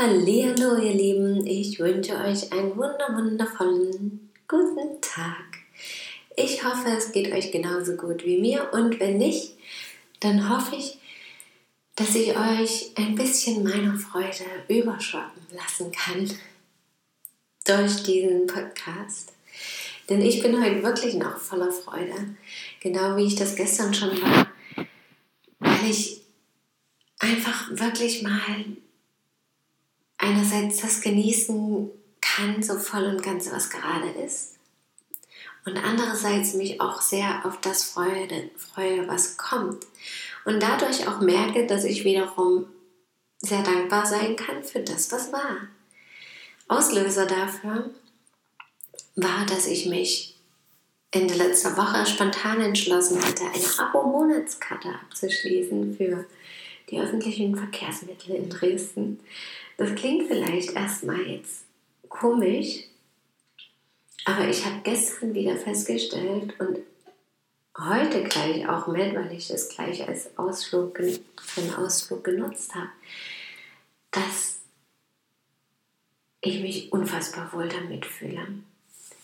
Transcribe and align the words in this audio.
Hallo, 0.00 0.76
ihr 0.80 0.94
Lieben, 0.94 1.44
ich 1.44 1.80
wünsche 1.80 2.12
euch 2.12 2.52
einen 2.52 2.76
wunder 2.76 3.08
wundervollen 3.16 4.30
guten 4.46 5.00
Tag. 5.00 5.58
Ich 6.36 6.62
hoffe, 6.62 6.90
es 6.96 7.10
geht 7.10 7.32
euch 7.32 7.50
genauso 7.50 7.96
gut 7.96 8.24
wie 8.24 8.38
mir 8.38 8.72
und 8.72 9.00
wenn 9.00 9.18
nicht, 9.18 9.54
dann 10.20 10.48
hoffe 10.48 10.76
ich, 10.76 10.98
dass 11.96 12.14
ich 12.14 12.28
euch 12.28 12.92
ein 12.94 13.16
bisschen 13.16 13.64
meiner 13.64 13.98
Freude 13.98 14.44
überschwappen 14.68 15.42
lassen 15.50 15.90
kann 15.90 16.30
durch 17.66 18.04
diesen 18.04 18.46
Podcast. 18.46 19.32
Denn 20.08 20.22
ich 20.22 20.40
bin 20.40 20.62
heute 20.62 20.80
wirklich 20.84 21.14
noch 21.14 21.38
voller 21.38 21.72
Freude, 21.72 22.36
genau 22.78 23.16
wie 23.16 23.26
ich 23.26 23.34
das 23.34 23.56
gestern 23.56 23.92
schon 23.92 24.22
war, 24.22 24.46
weil 25.58 25.90
ich 25.90 26.20
einfach 27.18 27.68
wirklich 27.72 28.22
mal 28.22 28.64
einerseits 30.18 30.80
das 30.80 31.00
genießen 31.00 31.90
kann, 32.20 32.62
so 32.62 32.78
voll 32.78 33.04
und 33.04 33.22
ganz, 33.22 33.50
was 33.50 33.70
gerade 33.70 34.10
ist. 34.10 34.56
Und 35.64 35.76
andererseits 35.76 36.54
mich 36.54 36.80
auch 36.80 37.00
sehr 37.00 37.44
auf 37.44 37.60
das 37.60 37.84
freue, 37.84 38.28
freue, 38.56 39.06
was 39.08 39.36
kommt. 39.36 39.86
Und 40.44 40.62
dadurch 40.62 41.06
auch 41.06 41.20
merke, 41.20 41.66
dass 41.66 41.84
ich 41.84 42.04
wiederum 42.04 42.66
sehr 43.40 43.62
dankbar 43.62 44.06
sein 44.06 44.36
kann 44.36 44.64
für 44.64 44.80
das, 44.80 45.12
was 45.12 45.32
war. 45.32 45.68
Auslöser 46.68 47.26
dafür 47.26 47.90
war, 49.16 49.46
dass 49.46 49.66
ich 49.66 49.86
mich 49.86 50.36
Ende 51.10 51.34
letzter 51.34 51.76
Woche 51.76 52.04
spontan 52.06 52.60
entschlossen 52.60 53.22
hatte, 53.22 53.44
eine 53.44 53.88
Abo-Monatskarte 53.88 54.88
abzuschließen 54.88 55.96
für 55.96 56.26
die 56.90 57.00
öffentlichen 57.00 57.56
Verkehrsmittel 57.56 58.34
in 58.34 58.50
Dresden. 58.50 59.20
Das 59.78 59.94
klingt 59.94 60.26
vielleicht 60.26 60.72
erstmal 60.72 61.20
jetzt 61.20 61.64
komisch, 62.08 62.82
aber 64.24 64.48
ich 64.48 64.66
habe 64.66 64.80
gestern 64.82 65.32
wieder 65.34 65.56
festgestellt 65.56 66.52
und 66.58 66.80
heute 67.78 68.24
gleich 68.24 68.68
auch 68.68 68.88
mit, 68.88 69.14
weil 69.14 69.32
ich 69.32 69.46
das 69.46 69.68
gleich 69.68 70.06
als 70.06 70.36
Ausflug, 70.36 70.98
für 71.40 71.60
einen 71.60 71.74
Ausflug 71.76 72.24
genutzt 72.24 72.74
habe, 72.74 72.88
dass 74.10 74.58
ich 76.40 76.60
mich 76.60 76.92
unfassbar 76.92 77.52
wohl 77.52 77.68
damit 77.68 78.04
fühle. 78.04 78.48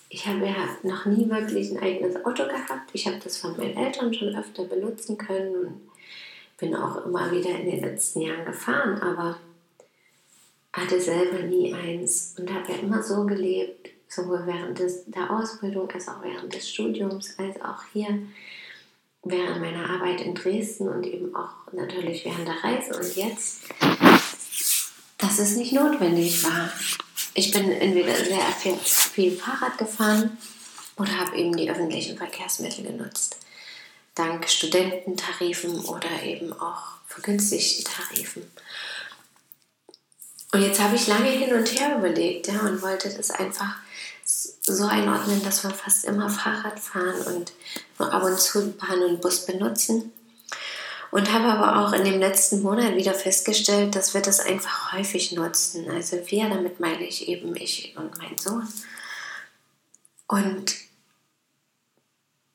Ich 0.09 0.25
habe 0.29 0.47
ja 0.47 0.69
noch 0.85 1.07
nie 1.07 1.29
wirklich 1.29 1.73
ein 1.73 1.83
eigenes 1.83 2.25
Auto 2.25 2.45
gehabt. 2.45 2.91
Ich 2.93 3.09
habe 3.09 3.19
das 3.19 3.39
von 3.39 3.57
meinen 3.57 3.77
Eltern 3.77 4.15
schon 4.15 4.37
öfter 4.37 4.65
benutzen 4.67 5.19
können 5.19 5.55
und 5.57 5.91
bin 6.59 6.77
auch 6.77 7.05
immer 7.05 7.33
wieder 7.33 7.51
in 7.51 7.69
den 7.69 7.81
letzten 7.81 8.21
Jahren 8.21 8.45
gefahren, 8.45 9.01
aber 9.01 9.41
hatte 10.75 11.01
selber 11.01 11.39
nie 11.39 11.73
eins 11.73 12.35
und 12.37 12.53
habe 12.53 12.73
ja 12.73 12.79
immer 12.79 13.01
so 13.03 13.25
gelebt, 13.25 13.91
sowohl 14.09 14.45
während 14.45 14.79
des, 14.79 15.05
der 15.07 15.31
Ausbildung 15.31 15.89
als 15.91 16.09
auch 16.09 16.23
während 16.23 16.53
des 16.53 16.69
Studiums, 16.69 17.39
als 17.39 17.61
auch 17.61 17.85
hier 17.93 18.19
während 19.23 19.61
meiner 19.61 19.89
Arbeit 19.89 20.21
in 20.21 20.35
Dresden 20.35 20.89
und 20.89 21.07
eben 21.07 21.35
auch 21.35 21.73
natürlich 21.73 22.25
während 22.25 22.47
der 22.47 22.63
Reise 22.63 22.97
und 22.97 23.17
jetzt, 23.17 23.63
dass 25.19 25.39
es 25.39 25.57
nicht 25.57 25.73
notwendig 25.73 26.43
war. 26.45 26.73
Ich 27.35 27.53
bin 27.53 27.71
entweder 27.71 28.15
sehr 28.17 28.47
viel, 28.59 28.75
viel 28.75 29.33
Fahrrad 29.33 29.79
gefahren 29.79 30.37
oder 30.97 31.19
habe 31.19 31.37
eben 31.37 31.57
die 31.57 31.71
öffentlichen 31.71 32.19
Verkehrsmittel 32.19 32.85
genutzt. 32.85 33.39
Dank 34.17 34.49
Studententarifen 34.49 35.85
oder 35.87 36.23
eben 36.23 36.53
auch 36.53 36.99
vergünstigten 37.07 37.85
Tarifen. 37.85 38.43
Und 40.55 40.63
jetzt 40.63 40.81
habe 40.81 40.95
ich 40.95 41.09
lange 41.09 41.31
hin 41.31 41.53
und 41.53 41.67
her 41.67 41.99
überlegt 41.99 42.47
ja, 42.47 42.61
und 42.61 42.81
wollte 42.81 43.13
das 43.13 43.33
einfach 43.33 43.75
so 44.25 44.87
einordnen, 44.87 45.43
dass 45.43 45.65
wir 45.65 45.71
fast 45.71 46.05
immer 46.05 46.31
Fahrrad 46.31 46.79
fahren 46.79 47.21
und 47.27 47.53
nur 47.99 48.13
ab 48.13 48.23
und 48.23 48.39
zu 48.39 48.71
Bahn 48.71 49.03
und 49.03 49.21
Bus 49.21 49.47
benutzen. 49.47 50.13
Und 51.11 51.33
habe 51.33 51.47
aber 51.47 51.85
auch 51.85 51.93
in 51.93 52.05
dem 52.05 52.21
letzten 52.21 52.63
Monat 52.63 52.95
wieder 52.95 53.15
festgestellt, 53.15 53.97
dass 53.97 54.15
wir 54.15 54.21
das 54.21 54.39
einfach 54.39 54.93
häufig 54.93 55.33
nutzen. 55.33 55.91
Also 55.91 56.19
wir, 56.27 56.49
damit 56.49 56.79
meine 56.79 57.05
ich 57.05 57.27
eben 57.27 57.57
ich 57.57 57.93
und 57.97 58.17
mein 58.19 58.39
Sohn. 58.39 58.69
Und 60.29 60.73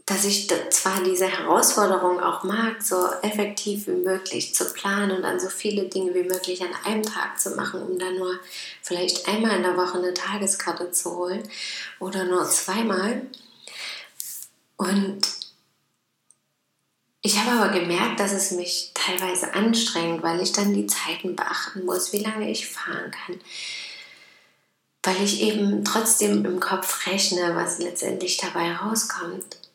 dass 0.09 0.25
ich 0.25 0.47
zwar 0.72 1.03
diese 1.03 1.28
Herausforderung 1.28 2.20
auch 2.20 2.44
mag, 2.44 2.81
so 2.81 3.12
effektiv 3.22 3.86
wie 3.86 3.92
möglich 3.92 4.56
zu 4.56 4.66
planen 4.74 5.12
und 5.12 5.22
dann 5.22 5.40
so 5.40 5.50
viele 5.50 5.84
Dinge 5.84 6.16
wie 6.16 6.24
möglich 6.24 6.64
an 6.64 6.74
einem 6.84 7.03
Tag 7.03 7.40
zu 7.40 7.52
machen, 7.52 7.84
um 7.84 8.00
dann 8.00 8.18
nur 8.18 8.40
vielleicht 8.81 9.28
einmal 9.28 9.58
in 9.58 9.62
der 9.62 9.78
Woche 9.78 10.00
eine 10.00 10.16
Tageskarte 10.16 10.90
zu 10.92 11.16
holen 11.16 11.47
oder 12.00 12.24
nur 12.24 12.44
zweimal. 12.50 13.22
Und 14.78 15.22
ich 17.22 17.38
habe 17.38 17.62
aber 17.62 17.80
gemerkt, 17.80 18.20
dass 18.20 18.31
es 18.31 18.50
mich 18.50 18.90
teilweise 18.96 19.53
anstrengt, 19.53 20.24
weil 20.24 20.41
ich 20.41 20.53
dann 20.53 20.74
die 20.74 20.88
Zeiten 20.88 21.36
beachten 21.36 21.86
muss, 21.86 22.14
wie 22.14 22.24
lange 22.24 22.50
ich 22.50 22.68
fahren 22.68 23.12
kann. 23.12 23.40
Weil 25.03 25.24
ich 25.24 25.41
eben 25.41 25.86
trotzdem 25.86 26.44
im 26.46 26.59
Kopf 26.59 27.06
rechne, 27.06 27.53
was 27.53 27.78
letztendlich 27.78 28.38
dabei 28.38 28.74
rauskommt. 28.74 29.69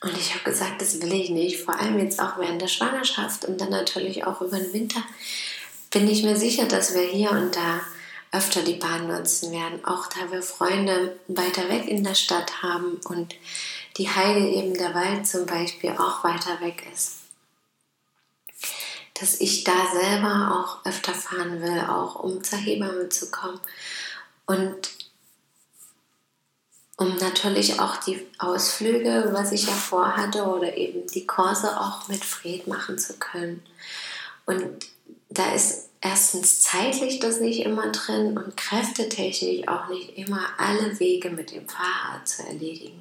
Und 0.00 0.16
ich 0.16 0.34
habe 0.34 0.44
gesagt, 0.44 0.80
das 0.80 1.00
will 1.02 1.12
ich 1.12 1.30
nicht. 1.30 1.62
Vor 1.62 1.78
allem 1.78 1.98
jetzt 1.98 2.20
auch 2.20 2.38
während 2.38 2.62
der 2.62 2.68
Schwangerschaft 2.68 3.44
und 3.44 3.60
dann 3.60 3.70
natürlich 3.70 4.24
auch 4.24 4.40
über 4.40 4.58
den 4.58 4.72
Winter 4.72 5.02
bin 5.90 6.08
ich 6.08 6.22
mir 6.22 6.36
sicher, 6.36 6.66
dass 6.66 6.94
wir 6.94 7.02
hier 7.02 7.30
und 7.30 7.56
da 7.56 7.80
öfter 8.30 8.62
die 8.62 8.74
Bahn 8.74 9.08
nutzen 9.08 9.52
werden. 9.52 9.84
Auch 9.84 10.06
da 10.06 10.30
wir 10.30 10.42
Freunde 10.42 11.18
weiter 11.28 11.68
weg 11.68 11.88
in 11.88 12.04
der 12.04 12.14
Stadt 12.14 12.62
haben 12.62 13.00
und 13.08 13.34
die 13.96 14.08
Heide 14.08 14.46
eben 14.46 14.74
der 14.74 14.94
Wald 14.94 15.26
zum 15.26 15.46
Beispiel 15.46 15.90
auch 15.90 16.22
weiter 16.22 16.60
weg 16.60 16.84
ist. 16.92 17.16
Dass 19.14 19.40
ich 19.40 19.64
da 19.64 19.72
selber 19.92 20.54
auch 20.54 20.86
öfter 20.86 21.14
fahren 21.14 21.60
will, 21.60 21.80
auch 21.80 22.16
um 22.16 22.44
zur 22.44 22.58
Hebamme 22.58 23.08
zu 23.08 23.30
kommen. 23.30 23.58
Und 24.46 24.90
um 26.98 27.16
natürlich 27.16 27.78
auch 27.78 27.96
die 27.96 28.26
Ausflüge, 28.38 29.28
was 29.32 29.52
ich 29.52 29.66
ja 29.66 29.72
vorhatte, 29.72 30.42
oder 30.42 30.76
eben 30.76 31.06
die 31.06 31.26
Kurse 31.26 31.80
auch 31.80 32.08
mit 32.08 32.24
Fred 32.24 32.66
machen 32.66 32.98
zu 32.98 33.14
können. 33.14 33.62
Und 34.46 34.64
da 35.30 35.54
ist 35.54 35.90
erstens 36.00 36.60
zeitlich 36.60 37.20
das 37.20 37.40
nicht 37.40 37.60
immer 37.60 37.92
drin 37.92 38.36
und 38.36 38.56
kräftetechnisch 38.56 39.68
auch 39.68 39.88
nicht 39.88 40.18
immer 40.18 40.40
alle 40.58 40.98
Wege 40.98 41.30
mit 41.30 41.52
dem 41.52 41.68
Fahrrad 41.68 42.26
zu 42.26 42.42
erledigen. 42.42 43.00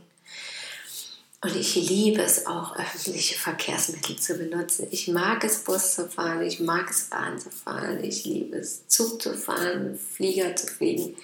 Und 1.41 1.55
ich 1.55 1.75
liebe 1.75 2.21
es 2.21 2.47
auch, 2.47 2.75
öffentliche 2.75 3.37
Verkehrsmittel 3.37 4.17
zu 4.17 4.35
benutzen. 4.35 4.87
Ich 4.89 5.07
mag 5.07 5.43
es, 5.43 5.63
Bus 5.63 5.93
zu 5.93 6.09
fahren, 6.09 6.41
ich 6.41 6.59
mag 6.59 6.89
es, 6.89 7.03
Bahn 7.05 7.39
zu 7.39 7.51
fahren, 7.51 8.03
ich 8.03 8.25
liebe 8.25 8.57
es, 8.57 8.87
Zug 8.87 9.21
zu 9.21 9.35
fahren, 9.35 9.99
Flieger 10.15 10.55
zu 10.55 10.65
fliegen 10.65 11.15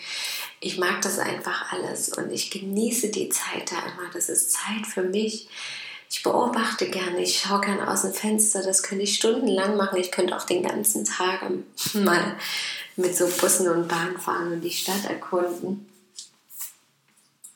ich 0.63 0.77
mag 0.77 1.01
das 1.01 1.19
einfach 1.19 1.74
alles 1.74 2.10
und 2.10 2.31
ich 2.31 2.50
genieße 2.50 3.10
die 3.10 3.30
Zeit 3.30 3.71
da 3.71 3.80
immer. 3.80 4.10
Das 4.13 4.30
ist 4.30 4.54
Zeit 4.54 4.88
für 4.88 5.04
mich. 5.04 5.50
Ich 6.10 6.24
beobachte 6.24 6.89
gerne, 6.89 7.21
ich 7.21 7.39
schaue 7.39 7.62
gerne 7.62 7.89
aus 7.89 8.04
dem 8.04 8.13
Fenster. 8.13 8.63
Das 8.63 8.81
könnte 8.81 9.04
ich 9.04 9.16
stundenlang 9.16 9.75
machen. 9.75 10.00
Ich 10.00 10.12
könnte 10.12 10.36
auch 10.38 10.45
den 10.45 10.63
ganzen 10.63 11.04
Tag 11.04 11.42
mal 11.94 12.38
mit 12.95 13.16
so 13.16 13.27
Bussen 13.27 13.68
und 13.68 13.89
Bahnen 13.89 14.18
fahren 14.19 14.54
und 14.54 14.62
die 14.62 14.71
Stadt 14.71 15.04
erkunden. 15.09 15.89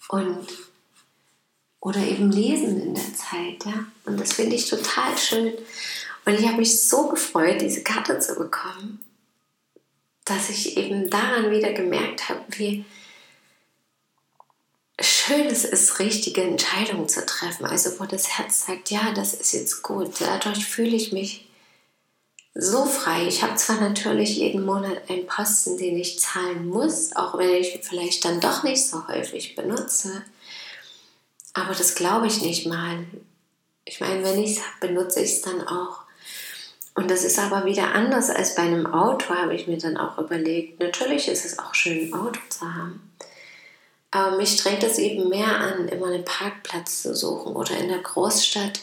Und 0.09 0.47
oder 1.79 1.99
eben 1.99 2.31
lesen 2.31 2.81
in 2.81 2.93
der 2.95 3.13
Zeit, 3.13 3.65
ja. 3.65 3.85
Und 4.05 4.19
das 4.19 4.33
finde 4.33 4.55
ich 4.55 4.69
total 4.69 5.17
schön. 5.17 5.53
Und 6.25 6.39
ich 6.39 6.47
habe 6.47 6.57
mich 6.57 6.81
so 6.81 7.07
gefreut, 7.07 7.61
diese 7.61 7.83
Karte 7.83 8.19
zu 8.19 8.35
bekommen, 8.35 8.99
dass 10.25 10.49
ich 10.49 10.75
eben 10.77 11.09
daran 11.09 11.51
wieder 11.51 11.71
gemerkt 11.73 12.29
habe, 12.29 12.43
wie, 12.57 12.85
schön 14.99 15.47
es 15.47 15.65
ist, 15.65 15.99
richtige 15.99 16.41
Entscheidungen 16.41 17.07
zu 17.07 17.25
treffen. 17.25 17.65
Also 17.65 17.99
wo 17.99 18.05
das 18.05 18.37
Herz 18.37 18.65
sagt, 18.65 18.91
ja, 18.91 19.11
das 19.13 19.33
ist 19.33 19.53
jetzt 19.53 19.83
gut. 19.83 20.19
Dadurch 20.19 20.65
fühle 20.65 20.95
ich 20.95 21.11
mich 21.11 21.47
so 22.53 22.85
frei. 22.85 23.27
Ich 23.27 23.43
habe 23.43 23.55
zwar 23.55 23.79
natürlich 23.79 24.37
jeden 24.37 24.65
Monat 24.65 25.09
einen 25.09 25.27
Posten, 25.27 25.77
den 25.77 25.97
ich 25.97 26.19
zahlen 26.19 26.67
muss, 26.67 27.15
auch 27.15 27.37
wenn 27.37 27.53
ich 27.53 27.79
vielleicht 27.83 28.25
dann 28.25 28.39
doch 28.39 28.63
nicht 28.63 28.85
so 28.85 29.07
häufig 29.07 29.55
benutze. 29.55 30.23
Aber 31.67 31.75
das 31.75 31.95
glaube 31.95 32.27
ich 32.27 32.41
nicht 32.41 32.65
mal. 32.65 33.05
Ich 33.83 33.99
meine, 33.99 34.23
wenn 34.23 34.41
ich 34.41 34.51
es 34.51 34.59
habe, 34.59 34.87
benutze 34.87 35.19
ich 35.19 35.31
es 35.31 35.41
dann 35.41 35.67
auch. 35.67 35.99
Und 36.95 37.11
das 37.11 37.25
ist 37.25 37.37
aber 37.37 37.65
wieder 37.65 37.93
anders 37.93 38.29
als 38.29 38.55
bei 38.55 38.61
einem 38.61 38.85
Auto, 38.87 39.35
habe 39.35 39.53
ich 39.53 39.67
mir 39.67 39.77
dann 39.77 39.97
auch 39.97 40.17
überlegt. 40.17 40.79
Natürlich 40.79 41.27
ist 41.27 41.43
es 41.43 41.59
auch 41.59 41.75
schön, 41.75 42.07
ein 42.07 42.13
Auto 42.13 42.39
zu 42.47 42.61
haben. 42.73 43.11
Aber 44.11 44.37
mich 44.37 44.53
strengt 44.53 44.81
es 44.83 44.97
eben 44.97 45.27
mehr 45.27 45.59
an, 45.59 45.89
immer 45.89 46.07
einen 46.07 46.23
Parkplatz 46.23 47.01
zu 47.01 47.13
suchen 47.13 47.53
oder 47.53 47.77
in 47.77 47.89
der 47.89 47.99
Großstadt 47.99 48.79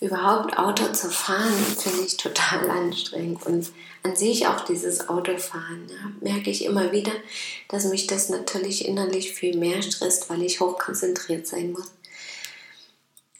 überhaupt 0.00 0.56
Auto 0.56 0.90
zu 0.94 1.10
fahren, 1.10 1.52
finde 1.78 2.06
ich 2.06 2.16
total 2.16 2.70
anstrengend. 2.70 3.44
Und 3.44 3.70
an 4.04 4.16
sich 4.16 4.46
auch 4.46 4.62
dieses 4.62 5.10
Autofahren, 5.10 5.86
ja, 5.90 6.12
merke 6.22 6.48
ich 6.48 6.64
immer 6.64 6.92
wieder, 6.92 7.12
dass 7.68 7.84
mich 7.84 8.06
das 8.06 8.30
natürlich 8.30 8.88
innerlich 8.88 9.32
viel 9.32 9.58
mehr 9.58 9.82
stresst, 9.82 10.30
weil 10.30 10.42
ich 10.42 10.60
hochkonzentriert 10.60 11.46
sein 11.46 11.72
muss. 11.72 11.92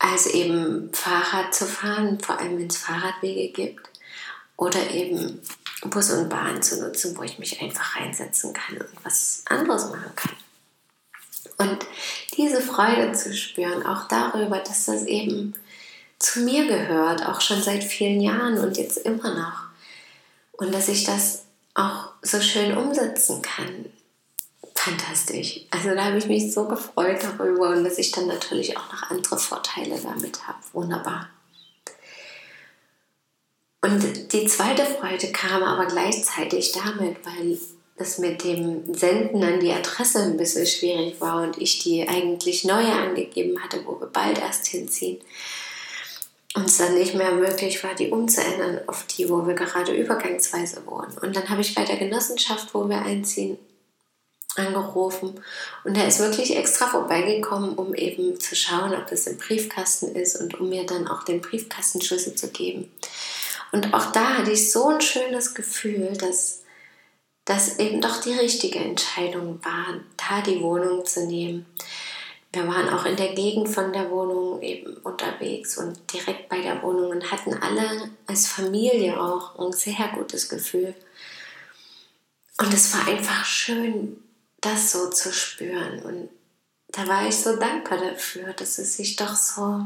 Als 0.04 0.26
eben 0.26 0.92
Fahrrad 0.92 1.54
zu 1.54 1.64
fahren, 1.64 2.18
vor 2.18 2.38
allem 2.38 2.58
wenn 2.58 2.66
es 2.66 2.76
Fahrradwege 2.76 3.52
gibt. 3.52 3.88
Oder 4.56 4.90
eben 4.90 5.40
Bus 5.84 6.10
und 6.10 6.28
Bahn 6.28 6.60
zu 6.60 6.80
nutzen, 6.80 7.16
wo 7.16 7.22
ich 7.22 7.38
mich 7.38 7.60
einfach 7.62 7.96
reinsetzen 7.96 8.52
kann 8.52 8.78
und 8.78 9.04
was 9.04 9.44
anderes 9.46 9.90
machen 9.90 10.12
kann. 10.16 10.36
Und 11.58 11.86
diese 12.36 12.60
Freude 12.60 13.12
zu 13.12 13.32
spüren, 13.34 13.86
auch 13.86 14.08
darüber, 14.08 14.58
dass 14.58 14.86
das 14.86 15.04
eben 15.04 15.54
zu 16.18 16.40
mir 16.40 16.66
gehört, 16.66 17.24
auch 17.24 17.40
schon 17.40 17.62
seit 17.62 17.84
vielen 17.84 18.20
Jahren 18.20 18.58
und 18.58 18.76
jetzt 18.76 18.98
immer 18.98 19.34
noch. 19.34 19.62
Und 20.52 20.74
dass 20.74 20.88
ich 20.88 21.04
das 21.04 21.44
auch 21.74 22.10
so 22.22 22.40
schön 22.40 22.76
umsetzen 22.76 23.40
kann. 23.42 23.86
Fantastisch. 24.74 25.60
Also 25.70 25.94
da 25.94 26.04
habe 26.06 26.18
ich 26.18 26.26
mich 26.26 26.52
so 26.52 26.66
gefreut 26.66 27.20
darüber 27.22 27.70
und 27.70 27.84
dass 27.84 27.98
ich 27.98 28.10
dann 28.10 28.26
natürlich 28.26 28.76
auch 28.76 28.92
noch 28.92 29.10
andere 29.10 29.38
Vorteile 29.38 29.98
damit 30.02 30.46
habe. 30.46 30.58
Wunderbar. 30.72 31.28
Und 33.80 34.32
die 34.32 34.46
zweite 34.46 34.84
Freude 34.84 35.32
kam 35.32 35.62
aber 35.62 35.86
gleichzeitig 35.86 36.72
damit, 36.72 37.16
weil 37.24 37.58
das 37.96 38.18
mit 38.18 38.42
dem 38.44 38.94
Senden 38.94 39.42
an 39.42 39.60
die 39.60 39.72
Adresse 39.72 40.22
ein 40.22 40.36
bisschen 40.36 40.66
schwierig 40.66 41.20
war 41.20 41.42
und 41.42 41.60
ich 41.60 41.80
die 41.80 42.08
eigentlich 42.08 42.64
neue 42.64 42.92
angegeben 42.92 43.62
hatte, 43.62 43.84
wo 43.84 44.00
wir 44.00 44.06
bald 44.06 44.38
erst 44.38 44.66
hinziehen 44.66 45.18
und 46.54 46.66
es 46.66 46.78
dann 46.78 46.94
nicht 46.94 47.14
mehr 47.14 47.32
möglich 47.32 47.82
war, 47.82 47.94
die 47.94 48.10
umzuändern 48.10 48.80
auf 48.86 49.06
die, 49.06 49.28
wo 49.28 49.46
wir 49.46 49.54
gerade 49.54 49.92
übergangsweise 49.92 50.82
wohnen. 50.86 51.16
Und 51.20 51.34
dann 51.34 51.48
habe 51.48 51.60
ich 51.60 51.74
bei 51.74 51.84
der 51.84 51.96
Genossenschaft, 51.96 52.74
wo 52.74 52.88
wir 52.88 53.02
einziehen, 53.02 53.58
angerufen 54.56 55.40
und 55.84 55.96
er 55.96 56.06
ist 56.06 56.20
wirklich 56.20 56.56
extra 56.56 56.86
vorbeigekommen, 56.86 57.74
um 57.74 57.94
eben 57.94 58.38
zu 58.38 58.54
schauen, 58.54 58.94
ob 58.94 59.10
es 59.10 59.26
im 59.26 59.38
Briefkasten 59.38 60.14
ist 60.14 60.36
und 60.36 60.60
um 60.60 60.68
mir 60.68 60.84
dann 60.84 61.08
auch 61.08 61.24
den 61.24 61.40
Briefkastenschlüssel 61.40 62.34
zu 62.34 62.48
geben. 62.48 62.90
Und 63.72 63.94
auch 63.94 64.12
da 64.12 64.38
hatte 64.38 64.52
ich 64.52 64.70
so 64.70 64.88
ein 64.88 65.00
schönes 65.00 65.54
Gefühl, 65.54 66.16
dass 66.18 66.62
das 67.44 67.78
eben 67.78 68.00
doch 68.00 68.20
die 68.20 68.34
richtige 68.34 68.78
Entscheidung 68.78 69.58
war, 69.64 70.00
da 70.16 70.42
die 70.42 70.60
Wohnung 70.60 71.04
zu 71.06 71.26
nehmen 71.26 71.66
wir 72.52 72.68
waren 72.68 72.90
auch 72.90 73.06
in 73.06 73.16
der 73.16 73.34
Gegend 73.34 73.68
von 73.68 73.92
der 73.92 74.10
Wohnung 74.10 74.60
eben 74.60 74.94
unterwegs 74.98 75.78
und 75.78 75.98
direkt 76.12 76.50
bei 76.50 76.60
der 76.60 76.82
Wohnung 76.82 77.10
und 77.10 77.32
hatten 77.32 77.54
alle 77.54 78.10
als 78.26 78.46
Familie 78.46 79.18
auch 79.18 79.58
ein 79.58 79.72
sehr 79.72 80.10
gutes 80.14 80.50
Gefühl. 80.50 80.94
Und 82.58 82.74
es 82.74 82.92
war 82.92 83.08
einfach 83.08 83.44
schön, 83.46 84.22
das 84.62 84.92
so 84.92 85.10
zu 85.10 85.32
spüren. 85.32 86.00
Und 86.02 86.30
da 86.88 87.06
war 87.06 87.28
ich 87.28 87.36
so 87.36 87.56
dankbar 87.56 87.98
dafür, 87.98 88.54
dass 88.54 88.78
es 88.78 88.96
sich 88.96 89.16
doch 89.16 89.34
so 89.34 89.84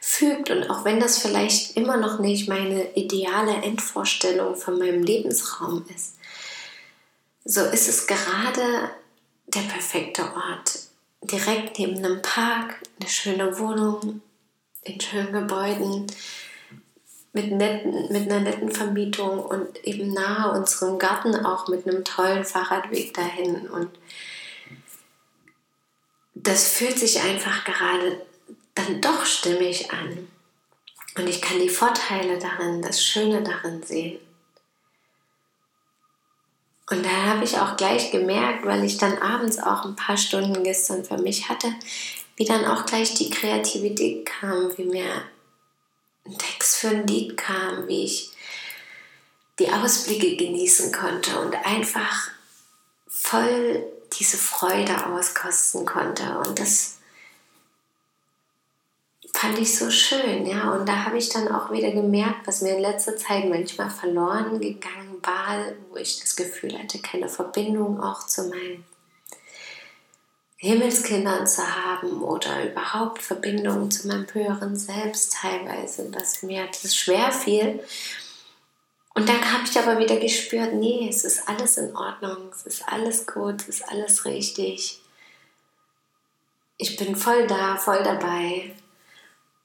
fügt. 0.00 0.50
Und 0.50 0.68
auch 0.68 0.84
wenn 0.84 1.00
das 1.00 1.18
vielleicht 1.18 1.76
immer 1.76 1.96
noch 1.96 2.18
nicht 2.18 2.48
meine 2.48 2.92
ideale 2.94 3.54
Endvorstellung 3.62 4.54
von 4.56 4.78
meinem 4.78 5.02
Lebensraum 5.02 5.86
ist, 5.94 6.16
so 7.44 7.62
ist 7.62 7.88
es 7.88 8.06
gerade 8.06 8.90
der 9.46 9.60
perfekte 9.60 10.22
Ort 10.22 10.78
direkt 11.22 11.78
neben 11.78 11.98
einem 11.98 12.22
Park, 12.22 12.80
eine 13.00 13.08
schöne 13.08 13.58
Wohnung 13.58 14.20
in 14.82 15.00
schönen 15.00 15.32
Gebäuden 15.32 16.06
mit, 17.34 17.50
netten, 17.50 18.12
mit 18.12 18.30
einer 18.30 18.40
netten 18.40 18.70
Vermietung 18.70 19.40
und 19.40 19.84
eben 19.84 20.12
nahe 20.14 20.52
unserem 20.52 20.98
Garten 20.98 21.34
auch 21.44 21.68
mit 21.68 21.86
einem 21.86 22.04
tollen 22.04 22.44
Fahrradweg 22.44 23.12
dahin. 23.12 23.68
Und 23.68 23.90
das 26.34 26.68
fühlt 26.68 26.98
sich 26.98 27.20
einfach 27.20 27.64
gerade 27.64 28.24
dann 28.76 29.00
doch 29.00 29.26
stimmig 29.26 29.92
an. 29.92 30.28
Und 31.16 31.28
ich 31.28 31.42
kann 31.42 31.58
die 31.58 31.68
Vorteile 31.68 32.38
darin, 32.38 32.82
das 32.82 33.04
Schöne 33.04 33.42
darin 33.42 33.82
sehen. 33.82 34.18
Und 36.90 37.04
da 37.04 37.10
habe 37.10 37.44
ich 37.44 37.58
auch 37.58 37.76
gleich 37.76 38.12
gemerkt, 38.12 38.64
weil 38.64 38.84
ich 38.84 38.98
dann 38.98 39.18
abends 39.18 39.58
auch 39.58 39.84
ein 39.84 39.96
paar 39.96 40.16
Stunden 40.16 40.62
gestern 40.62 41.04
für 41.04 41.18
mich 41.18 41.48
hatte, 41.48 41.72
wie 42.36 42.44
dann 42.44 42.64
auch 42.64 42.84
gleich 42.86 43.14
die 43.14 43.30
Kreativität 43.30 44.26
kam, 44.26 44.76
wie 44.76 44.84
mir 44.84 45.22
ein 46.26 46.38
Text 46.38 46.76
für 46.76 46.88
ein 46.88 47.06
Lied 47.06 47.36
kam, 47.36 47.86
wie 47.88 48.04
ich 48.04 48.32
die 49.58 49.70
Ausblicke 49.70 50.36
genießen 50.36 50.92
konnte 50.92 51.38
und 51.40 51.54
einfach 51.64 52.30
voll 53.06 53.84
diese 54.18 54.36
Freude 54.36 55.06
auskosten 55.06 55.86
konnte. 55.86 56.38
Und 56.38 56.58
das 56.58 56.98
fand 59.32 59.58
ich 59.58 59.76
so 59.76 59.90
schön, 59.90 60.46
ja. 60.46 60.72
Und 60.72 60.88
da 60.88 61.04
habe 61.04 61.18
ich 61.18 61.28
dann 61.28 61.48
auch 61.48 61.70
wieder 61.70 61.90
gemerkt, 61.90 62.46
was 62.46 62.62
mir 62.62 62.76
in 62.76 62.82
letzter 62.82 63.16
Zeit 63.16 63.48
manchmal 63.48 63.90
verloren 63.90 64.60
gegangen 64.60 65.18
war, 65.22 65.58
wo 65.90 65.96
ich 65.96 66.20
das 66.20 66.36
Gefühl 66.36 66.78
hatte, 66.78 67.00
keine 67.00 67.28
Verbindung 67.28 68.00
auch 68.00 68.26
zu 68.26 68.48
meinen 68.48 68.84
Himmelskindern 70.64 71.46
zu 71.46 71.62
haben 71.62 72.22
oder 72.22 72.70
überhaupt 72.70 73.22
Verbindung 73.22 73.90
zu 73.90 74.08
meinem 74.08 74.26
höheren 74.32 74.76
Selbst 74.76 75.34
teilweise, 75.34 76.10
dass 76.10 76.42
mir 76.42 76.66
das 76.82 76.96
schwer 76.96 77.30
fiel. 77.30 77.84
Und 79.14 79.28
dann 79.28 79.52
habe 79.52 79.64
ich 79.64 79.78
aber 79.78 79.98
wieder 79.98 80.16
gespürt, 80.16 80.72
nee, 80.72 81.06
es 81.08 81.24
ist 81.24 81.48
alles 81.48 81.76
in 81.76 81.94
Ordnung, 81.94 82.50
es 82.50 82.66
ist 82.66 82.88
alles 82.88 83.26
gut, 83.26 83.60
es 83.60 83.68
ist 83.68 83.88
alles 83.88 84.24
richtig. 84.24 85.00
Ich 86.78 86.96
bin 86.96 87.14
voll 87.14 87.46
da, 87.46 87.76
voll 87.76 88.02
dabei 88.02 88.74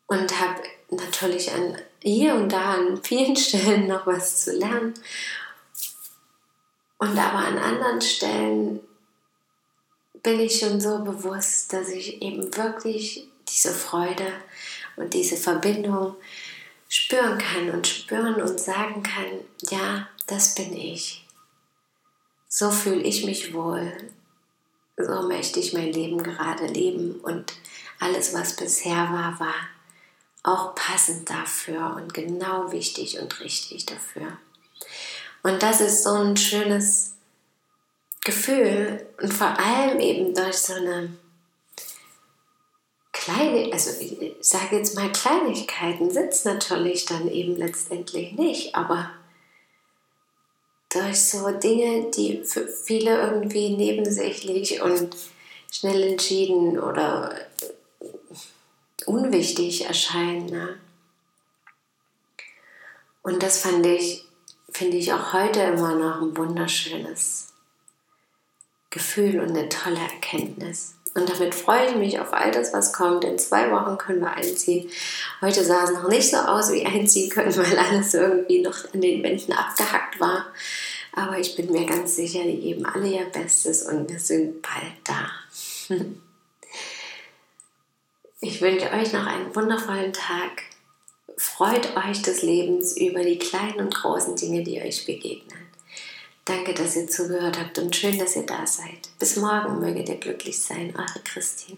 und 0.08 0.40
habe 0.40 0.62
natürlich 0.90 1.52
an 1.52 1.78
hier 2.02 2.36
und 2.36 2.52
da 2.52 2.74
an 2.74 3.02
vielen 3.02 3.36
Stellen 3.38 3.88
noch 3.88 4.06
was 4.06 4.44
zu 4.44 4.52
lernen. 4.52 4.94
Und 6.98 7.18
aber 7.18 7.38
an 7.38 7.58
anderen 7.58 8.02
Stellen 8.02 8.82
bin 10.24 10.40
ich 10.40 10.60
schon 10.60 10.80
so 10.80 11.00
bewusst, 11.00 11.74
dass 11.74 11.90
ich 11.90 12.22
eben 12.22 12.56
wirklich 12.56 13.28
diese 13.48 13.74
Freude 13.74 14.28
und 14.96 15.14
diese 15.14 15.38
Verbindung 15.38 16.16
spüren 16.88 17.38
kann 17.38 17.70
und 17.70 17.88
spüren 17.88 18.36
und 18.42 18.60
sagen 18.60 19.04
kann, 19.04 19.26
ja, 19.70 20.08
das 20.28 20.56
bin 20.56 20.76
ich. 20.76 21.26
So 22.48 22.72
fühle 22.72 23.02
ich 23.02 23.26
mich 23.26 23.54
wohl. 23.54 23.92
So 24.98 25.28
möchte 25.28 25.60
ich 25.60 25.74
mein 25.74 25.94
Leben 25.94 26.22
gerade 26.22 26.66
leben 26.68 27.20
und 27.22 27.54
alles, 28.00 28.34
was 28.34 28.56
bisher 28.56 28.96
war, 28.96 29.40
war 29.40 29.56
auch 30.44 30.74
passend 30.76 31.30
dafür 31.30 31.96
und 31.96 32.14
genau 32.14 32.72
wichtig 32.72 33.20
und 33.20 33.40
richtig 33.40 33.86
dafür. 33.86 34.38
Und 35.44 35.62
das 35.64 35.80
ist 35.80 36.04
so 36.04 36.14
ein 36.16 36.36
schönes 36.36 37.14
Gefühl 38.24 39.08
und 39.22 39.34
vor 39.34 39.58
allem 39.58 40.00
eben 40.00 40.34
durch 40.34 40.58
so 40.58 40.74
eine 40.74 41.14
kleine, 43.30 43.72
also 43.72 43.92
ich 44.02 44.36
sage 44.42 44.78
jetzt 44.78 44.96
mal 44.96 45.12
Kleinigkeiten, 45.12 46.10
sitzt 46.10 46.46
natürlich 46.46 47.06
dann 47.06 47.30
eben 47.30 47.56
letztendlich 47.56 48.34
nicht, 48.34 48.76
aber 48.76 49.12
durch 50.90 51.22
so 51.22 51.50
Dinge, 51.52 52.10
die 52.12 52.44
für 52.44 52.68
viele 52.68 53.22
irgendwie 53.22 53.76
nebensächlich 53.76 54.82
und 54.82 55.16
schnell 55.72 56.04
entschieden 56.04 56.80
oder 56.80 57.36
unwichtig 59.06 59.86
erscheinen. 59.86 60.48
Ne? 60.48 60.80
Und 63.22 63.44
das 63.44 63.62
fand 63.62 63.86
ich, 63.86 64.26
finde 64.72 64.98
ich 64.98 65.14
auch 65.14 65.34
heute 65.34 65.60
immer 65.62 65.96
noch 65.96 66.22
ein 66.22 66.36
wunderschönes 66.36 67.49
Gefühl 68.90 69.40
und 69.40 69.50
eine 69.50 69.70
tolle 69.70 70.00
Erkenntnis. 70.00 70.96
Und 71.16 71.30
damit 71.30 71.56
freue 71.56 71.90
ich 71.90 71.96
mich 71.96 72.20
auf 72.20 72.34
all 72.34 72.52
das, 72.52 72.74
was 72.74 72.94
kommt. 72.94 73.24
In 73.24 73.40
zwei 73.40 73.72
Wochen 73.72 73.98
können 73.98 74.22
wir 74.22 74.32
einziehen. 74.32 74.90
Heute 75.42 75.64
sah 75.64 75.84
es 75.84 75.92
noch 75.92 76.08
nicht 76.08 76.30
so 76.30 76.38
aus 76.38 76.72
wie 76.72 76.86
einziehen 76.86 77.30
können, 77.30 77.56
weil 77.56 77.78
alles 77.78 78.14
irgendwie 78.14 78.62
noch 78.62 78.94
an 78.94 79.02
den 79.02 79.24
Wänden 79.24 79.54
abgehackt 79.54 80.20
war. 80.20 80.46
Aber 81.14 81.40
ich 81.40 81.56
bin 81.56 81.72
mir 81.72 81.86
ganz 81.86 82.16
sicher, 82.16 82.44
die 82.44 82.60
geben 82.60 82.86
alle 82.86 83.08
ihr 83.08 83.26
Bestes 83.26 83.84
und 83.84 84.10
wir 84.10 84.20
sind 84.20 84.62
bald 84.62 84.94
da. 85.04 85.96
Ich 88.42 88.62
wünsche 88.62 88.90
euch 88.94 89.12
noch 89.12 89.26
einen 89.26 89.54
wundervollen 89.54 90.14
Tag. 90.14 90.64
Freut 91.36 91.98
euch 91.98 92.22
des 92.22 92.42
Lebens 92.42 92.96
über 92.96 93.22
die 93.22 93.38
kleinen 93.38 93.80
und 93.80 93.94
großen 93.94 94.38
Dinge, 94.38 94.64
die 94.64 94.82
euch 94.82 95.06
begegnen. 95.06 95.69
Danke, 96.50 96.74
dass 96.74 96.96
ihr 96.96 97.08
zugehört 97.08 97.60
habt 97.60 97.78
und 97.78 97.96
schön, 97.96 98.18
dass 98.18 98.36
ihr 98.36 98.42
da 98.42 98.66
seid. 98.66 99.08
Bis 99.20 99.36
morgen 99.36 99.80
möget 99.80 100.10
ihr 100.10 100.18
glücklich 100.18 100.60
sein, 100.60 100.92
eure 100.98 101.24
Christine. 101.24 101.78